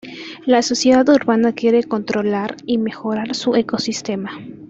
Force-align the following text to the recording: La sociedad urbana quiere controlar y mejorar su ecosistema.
La 0.47 0.63
sociedad 0.63 1.07
urbana 1.09 1.53
quiere 1.53 1.83
controlar 1.83 2.55
y 2.65 2.79
mejorar 2.79 3.35
su 3.35 3.55
ecosistema. 3.55 4.31